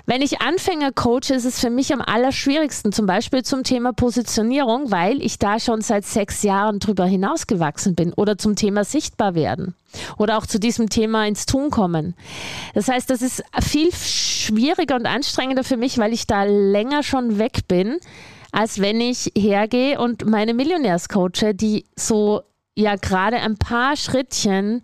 Wenn 0.05 0.23
ich 0.23 0.41
Anfänger 0.41 0.91
coache, 0.91 1.35
ist 1.35 1.45
es 1.45 1.59
für 1.59 1.69
mich 1.69 1.93
am 1.93 2.01
allerschwierigsten, 2.01 2.91
zum 2.91 3.05
Beispiel 3.05 3.43
zum 3.43 3.63
Thema 3.63 3.93
Positionierung, 3.93 4.89
weil 4.89 5.21
ich 5.21 5.37
da 5.37 5.59
schon 5.59 5.81
seit 5.81 6.03
sechs 6.03 6.41
Jahren 6.41 6.79
drüber 6.79 7.05
hinausgewachsen 7.05 7.93
bin 7.93 8.11
oder 8.13 8.37
zum 8.37 8.55
Thema 8.55 8.83
sichtbar 8.83 9.35
werden 9.35 9.75
oder 10.17 10.39
auch 10.39 10.47
zu 10.47 10.59
diesem 10.59 10.89
Thema 10.89 11.27
ins 11.27 11.45
Tun 11.45 11.69
kommen. 11.69 12.15
Das 12.73 12.87
heißt, 12.87 13.07
das 13.09 13.21
ist 13.21 13.43
viel 13.61 13.93
schwieriger 13.93 14.95
und 14.95 15.05
anstrengender 15.05 15.63
für 15.63 15.77
mich, 15.77 15.99
weil 15.99 16.11
ich 16.11 16.25
da 16.25 16.43
länger 16.43 17.03
schon 17.03 17.37
weg 17.37 17.67
bin, 17.67 17.99
als 18.51 18.81
wenn 18.81 18.99
ich 18.99 19.31
hergehe 19.37 19.99
und 19.99 20.25
meine 20.25 20.55
Millionärscoache, 20.55 21.53
die 21.53 21.85
so 21.95 22.41
ja 22.79 22.95
gerade 22.95 23.37
ein 23.37 23.57
paar 23.57 23.95
Schrittchen 23.95 24.81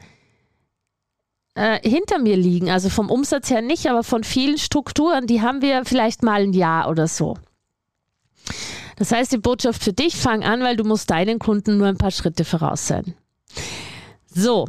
äh, 1.55 1.79
hinter 1.87 2.19
mir 2.19 2.37
liegen. 2.37 2.69
Also 2.69 2.89
vom 2.89 3.09
Umsatz 3.09 3.49
her 3.49 3.61
nicht, 3.61 3.87
aber 3.87 4.03
von 4.03 4.23
vielen 4.23 4.57
Strukturen, 4.57 5.27
die 5.27 5.41
haben 5.41 5.61
wir 5.61 5.85
vielleicht 5.85 6.23
mal 6.23 6.41
ein 6.41 6.53
Jahr 6.53 6.89
oder 6.89 7.07
so. 7.07 7.37
Das 8.97 9.11
heißt, 9.11 9.31
die 9.31 9.37
Botschaft 9.37 9.83
für 9.83 9.93
dich, 9.93 10.15
fang 10.15 10.43
an, 10.43 10.61
weil 10.61 10.75
du 10.75 10.83
musst 10.83 11.09
deinen 11.09 11.39
Kunden 11.39 11.77
nur 11.77 11.87
ein 11.87 11.97
paar 11.97 12.11
Schritte 12.11 12.45
voraus 12.45 12.87
sein. 12.87 13.15
So, 14.27 14.67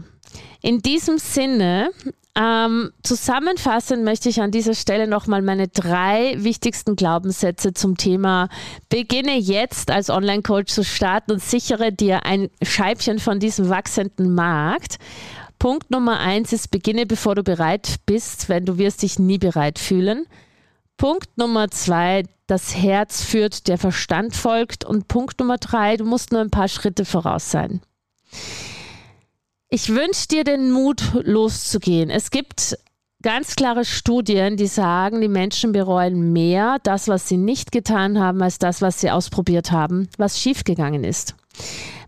in 0.63 0.81
diesem 0.81 1.19
Sinne, 1.19 1.91
ähm, 2.39 2.93
zusammenfassend 3.03 4.05
möchte 4.05 4.29
ich 4.29 4.43
an 4.43 4.51
dieser 4.51 4.75
Stelle 4.75 5.07
nochmal 5.07 5.41
meine 5.41 5.69
drei 5.69 6.35
wichtigsten 6.37 6.95
Glaubenssätze 6.95 7.73
zum 7.73 7.97
Thema 7.97 8.51
Beginne 8.91 9.39
jetzt 9.39 9.91
als 9.91 10.11
Online-Coach 10.11 10.73
zu 10.73 10.85
starten 10.85 11.33
und 11.33 11.43
sichere 11.43 11.93
dir 11.93 12.27
ein 12.27 12.51
Scheibchen 12.63 13.19
von 13.21 13.41
diesem 13.41 13.71
wachsenden 13.71 14.35
Markt. 14.35 14.99
Punkt 15.59 15.91
Nummer 15.91 16.21
eins 16.21 16.53
ist, 16.53 16.71
beginne 16.71 17.07
bevor 17.07 17.35
du 17.35 17.43
bereit 17.43 17.97
bist, 18.05 18.51
wenn 18.51 18.67
du 18.67 18.77
wirst 18.77 19.01
dich 19.01 19.19
nie 19.19 19.39
bereit 19.39 19.79
fühlen. 19.79 20.27
Punkt 20.99 21.39
Nummer 21.39 21.71
zwei, 21.71 22.25
das 22.47 22.77
Herz 22.77 23.23
führt, 23.23 23.67
der 23.67 23.79
Verstand 23.79 24.37
folgt. 24.37 24.85
Und 24.85 25.09
Punkt 25.09 25.41
Nummer 25.41 25.57
drei, 25.57 25.97
du 25.97 26.05
musst 26.05 26.33
nur 26.33 26.43
ein 26.43 26.51
paar 26.51 26.69
Schritte 26.69 27.07
voraus 27.07 27.51
sein. 27.51 27.81
Ich 29.77 29.91
wünsche 29.91 30.27
dir 30.29 30.43
den 30.43 30.71
Mut, 30.71 31.03
loszugehen. 31.13 32.09
Es 32.09 32.31
gibt 32.31 32.79
ganz 33.21 33.57
klare 33.57 33.85
Studien, 33.85 34.57
die 34.57 34.69
sagen, 34.69 35.21
die 35.21 35.29
Menschen 35.29 35.73
bereuen 35.73 36.33
mehr 36.33 36.79
das, 36.83 37.09
was 37.09 37.29
sie 37.29 37.37
nicht 37.37 37.73
getan 37.73 38.19
haben, 38.19 38.41
als 38.41 38.59
das, 38.59 38.81
was 38.81 39.03
sie 39.03 39.11
ausprobiert 39.11 39.73
haben, 39.73 40.09
was 40.17 40.41
schiefgegangen 40.41 41.05
ist. 41.05 41.35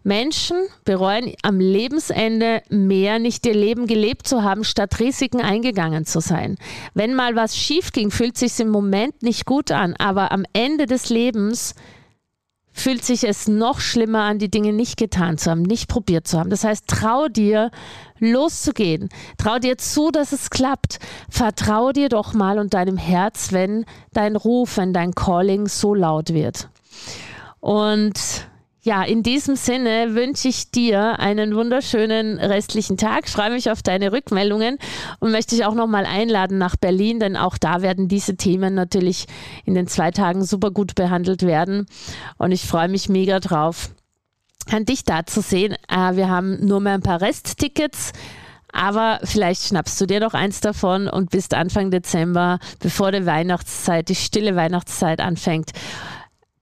Menschen 0.03 0.57
bereuen 0.87 1.35
am 1.43 1.61
Lebensende 1.61 2.63
mehr, 2.71 3.19
nicht 3.19 3.45
ihr 3.45 3.53
Leben 3.53 3.87
gelebt 3.87 4.27
zu 4.27 4.43
haben, 4.43 4.65
statt 4.65 4.99
Risiken 4.99 5.43
eingegangen 5.43 6.07
zu 6.07 6.21
sein. 6.21 6.57
Wenn 6.95 7.15
mal 7.15 7.37
was 7.37 7.55
schief 7.55 7.93
ging, 7.93 8.11
fühlt 8.11 8.39
sich 8.39 8.59
im 8.61 8.71
Moment 8.71 9.23
nicht 9.23 9.45
gut 9.45 9.73
an, 9.73 9.95
aber 9.99 10.33
am 10.33 10.47
Ende 10.55 10.87
des 10.87 11.11
Lebens 11.11 11.75
fühlt 12.81 13.05
sich 13.05 13.25
es 13.25 13.49
noch 13.49 13.81
schlimmer 13.81 14.23
an, 14.23 14.39
die 14.39 14.51
Dinge 14.51 14.73
nicht 14.73 14.97
getan 14.97 15.39
zu 15.39 15.51
haben, 15.51 15.63
nicht 15.63 15.89
probiert 15.89 16.27
zu 16.27 16.39
haben. 16.39 16.51
Das 16.51 16.65
heißt, 16.65 16.87
trau 16.87 17.29
dir, 17.29 17.71
loszugehen. 18.19 19.09
Trau 19.37 19.59
dir 19.59 19.79
zu, 19.79 20.11
dass 20.11 20.33
es 20.33 20.51
klappt. 20.51 20.99
Vertrau 21.29 21.93
dir 21.93 22.09
doch 22.09 22.35
mal 22.35 22.59
und 22.59 22.75
deinem 22.75 22.97
Herz, 22.97 23.53
wenn 23.53 23.85
dein 24.13 24.37
Ruf, 24.37 24.77
wenn 24.77 24.93
dein 24.93 25.13
Calling 25.15 25.69
so 25.69 25.95
laut 25.95 26.33
wird. 26.33 26.69
Und 27.61 28.48
ja, 28.89 29.03
in 29.03 29.23
diesem 29.23 29.55
Sinne 29.55 30.15
wünsche 30.15 30.49
ich 30.49 30.71
dir 30.71 31.19
einen 31.19 31.55
wunderschönen 31.55 32.39
restlichen 32.39 32.97
Tag. 32.97 33.25
Ich 33.27 33.33
freue 33.33 33.51
mich 33.51 33.71
auf 33.71 33.83
deine 33.83 34.13
Rückmeldungen 34.13 34.79
und 35.21 35.31
möchte 35.31 35.55
dich 35.55 35.67
auch 35.67 35.75
nochmal 35.75 36.07
einladen 36.07 36.57
nach 36.57 36.75
Berlin, 36.75 37.21
denn 37.21 37.37
auch 37.37 37.59
da 37.59 37.83
werden 37.83 38.09
diese 38.09 38.39
Themen 38.39 38.73
natürlich 38.73 39.27
in 39.67 39.75
den 39.75 39.89
zwei 39.89 40.11
Tagen 40.11 40.43
super 40.43 40.71
gut 40.71 40.95
behandelt 40.95 41.43
werden. 41.43 41.85
Und 42.39 42.51
ich 42.51 42.63
freue 42.63 42.89
mich 42.89 43.11
mega 43.11 43.41
drauf, 43.41 43.91
an 44.71 44.87
dich 44.87 45.05
da 45.05 45.27
zu 45.27 45.43
sehen. 45.43 45.77
Äh, 45.91 46.17
wir 46.17 46.31
haben 46.31 46.67
nur 46.67 46.81
mehr 46.81 46.95
ein 46.95 47.03
paar 47.03 47.21
Resttickets. 47.21 48.15
Aber 48.73 49.21
vielleicht 49.23 49.65
schnappst 49.65 50.01
du 50.01 50.07
dir 50.07 50.21
noch 50.21 50.33
eins 50.33 50.61
davon 50.61 51.09
und 51.09 51.29
bist 51.29 51.53
Anfang 51.53 51.91
Dezember, 51.91 52.59
bevor 52.81 53.13
die 53.13 53.27
Weihnachtszeit, 53.27 54.09
die 54.09 54.15
stille 54.15 54.57
Weihnachtszeit 54.57 55.21
anfängt, 55.21 55.73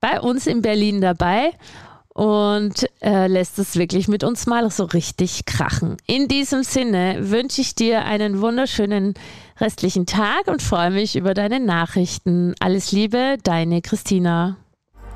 bei 0.01 0.19
uns 0.19 0.45
in 0.45 0.61
Berlin 0.61 0.99
dabei 0.99 1.53
und 2.17 2.89
äh, 2.99 3.27
lässt 3.27 3.59
es 3.59 3.75
wirklich 3.75 4.07
mit 4.07 4.23
uns 4.23 4.47
mal 4.47 4.71
so 4.71 4.85
richtig 4.85 5.45
krachen. 5.45 5.97
In 6.07 6.27
diesem 6.27 6.63
Sinne 6.63 7.17
wünsche 7.19 7.61
ich 7.61 7.75
dir 7.75 8.05
einen 8.05 8.41
wunderschönen 8.41 9.13
restlichen 9.59 10.07
Tag 10.07 10.47
und 10.47 10.63
freue 10.63 10.89
mich 10.89 11.15
über 11.15 11.35
deine 11.35 11.59
Nachrichten. 11.59 12.55
Alles 12.59 12.91
Liebe, 12.91 13.37
deine 13.43 13.83
Christina. 13.83 14.57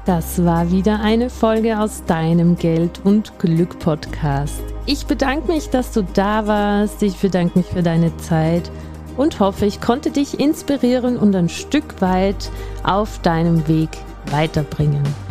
Das 0.05 0.46
war 0.46 0.72
wieder 0.72 1.00
eine 1.00 1.31
Folge 1.31 1.79
aus 1.79 2.05
deinem 2.05 2.55
Geld 2.55 3.01
und 3.03 3.39
Glück 3.39 3.79
Podcast. 3.79 4.62
Ich 4.86 5.08
bedanke 5.08 5.51
mich, 5.51 5.72
dass 5.72 5.93
du 5.93 6.03
da 6.03 6.46
warst. 6.46 7.01
Ich 7.01 7.15
bedanke 7.15 7.57
mich 7.57 7.68
für 7.68 7.81
deine 7.81 8.16
Zeit 8.18 8.70
und 9.18 9.40
hoffe, 9.40 9.66
ich 9.66 9.81
konnte 9.81 10.11
dich 10.11 10.40
inspirieren 10.40 11.18
und 11.18 11.35
ein 11.35 11.50
Stück 11.50 12.00
weit 12.00 12.51
auf 12.83 13.20
deinem 13.24 13.68
Weg 13.68 13.90
weiterbringen. 14.27 15.30